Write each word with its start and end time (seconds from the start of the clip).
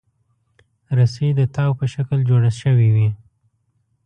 رسۍ 0.97 1.29
د 1.35 1.41
تاو 1.55 1.71
په 1.79 1.85
شکل 1.93 2.19
جوړه 2.29 2.51
شوې 2.61 2.89
وي. 2.95 3.09